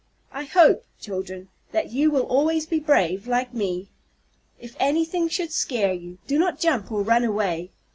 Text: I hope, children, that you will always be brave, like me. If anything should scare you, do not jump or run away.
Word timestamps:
I 0.31 0.45
hope, 0.45 0.83
children, 0.99 1.49
that 1.73 1.91
you 1.91 2.09
will 2.09 2.23
always 2.23 2.65
be 2.65 2.79
brave, 2.79 3.27
like 3.27 3.53
me. 3.53 3.89
If 4.59 4.75
anything 4.79 5.29
should 5.29 5.51
scare 5.53 5.93
you, 5.93 6.17
do 6.25 6.39
not 6.39 6.57
jump 6.59 6.91
or 6.91 7.03
run 7.03 7.23
away. 7.23 7.69